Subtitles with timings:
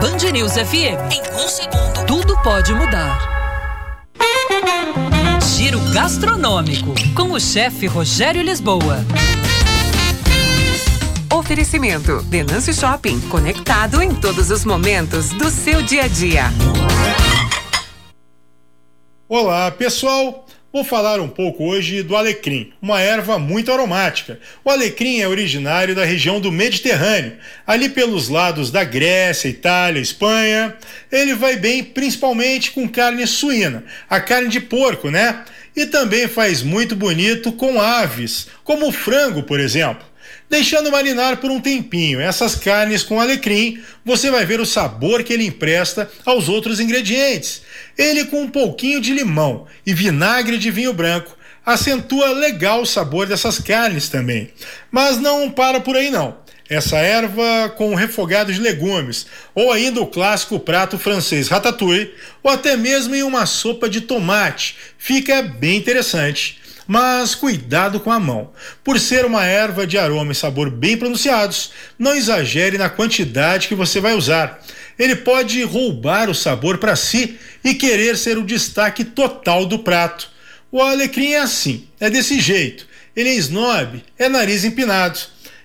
[0.00, 1.12] Band News FM.
[1.12, 3.18] Em um segundo, tudo pode mudar.
[5.42, 9.04] Giro gastronômico com o chefe Rogério Lisboa.
[11.30, 16.44] Oferecimento: Denâncio Shopping, conectado em todos os momentos do seu dia a dia.
[19.28, 20.46] Olá, pessoal.
[20.72, 24.38] Vou falar um pouco hoje do alecrim, uma erva muito aromática.
[24.64, 27.32] O alecrim é originário da região do Mediterrâneo,
[27.66, 30.76] ali pelos lados da Grécia, Itália, Espanha.
[31.10, 35.44] Ele vai bem principalmente com carne suína, a carne de porco, né?
[35.74, 40.09] E também faz muito bonito com aves, como o frango, por exemplo
[40.48, 42.20] deixando marinar por um tempinho.
[42.20, 47.62] Essas carnes com alecrim, você vai ver o sabor que ele empresta aos outros ingredientes.
[47.96, 53.26] Ele com um pouquinho de limão e vinagre de vinho branco acentua legal o sabor
[53.26, 54.50] dessas carnes também.
[54.90, 56.38] Mas não para por aí não.
[56.68, 62.76] Essa erva com refogado de legumes, ou ainda o clássico prato francês ratatouille, ou até
[62.76, 66.59] mesmo em uma sopa de tomate, fica bem interessante
[66.90, 68.50] mas cuidado com a mão.
[68.82, 73.76] Por ser uma erva de aroma e sabor bem pronunciados, não exagere na quantidade que
[73.76, 74.60] você vai usar.
[74.98, 80.32] Ele pode roubar o sabor para si e querer ser o destaque total do prato.
[80.72, 82.88] O alecrim é assim, é desse jeito.
[83.14, 85.20] Ele é snob, é nariz empinado.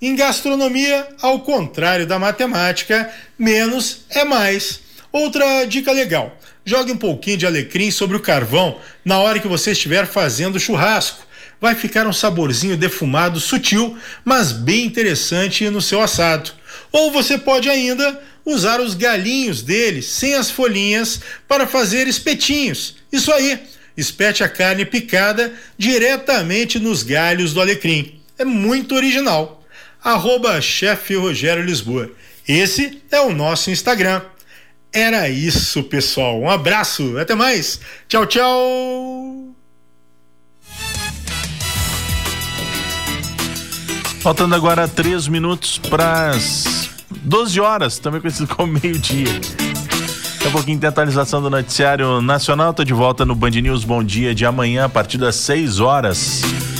[0.00, 4.82] Em gastronomia, ao contrário da matemática, menos é mais.
[5.12, 9.72] Outra dica legal: jogue um pouquinho de alecrim sobre o carvão na hora que você
[9.72, 11.26] estiver fazendo churrasco.
[11.60, 16.52] Vai ficar um saborzinho defumado sutil, mas bem interessante no seu assado.
[16.92, 22.96] Ou você pode ainda usar os galinhos dele, sem as folhinhas, para fazer espetinhos.
[23.12, 23.58] Isso aí,
[23.96, 28.20] espete a carne picada diretamente nos galhos do alecrim.
[28.38, 29.64] É muito original.
[30.02, 30.60] Arroba
[31.20, 32.10] Rogério Lisboa.
[32.46, 34.22] Esse é o nosso Instagram.
[34.92, 36.40] Era isso, pessoal.
[36.40, 37.80] Um abraço, até mais.
[38.08, 39.54] Tchau, tchau.
[44.20, 46.90] Faltando agora três minutos para as
[47.22, 49.40] 12 horas, também conhecido como meio-dia.
[50.34, 52.72] Daqui a pouquinho tem atualização do Noticiário Nacional.
[52.72, 56.42] Tô de volta no Band News Bom Dia de amanhã, a partir das 6 horas.